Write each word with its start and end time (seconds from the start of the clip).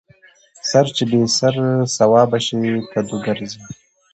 ـ 0.33 0.67
سر 0.69 0.85
چې 0.95 1.03
بې 1.09 1.21
سر 1.37 1.53
سوابه 1.97 2.37
شي 2.45 2.55
کدو 2.91 3.17
ګرځي. 3.25 3.61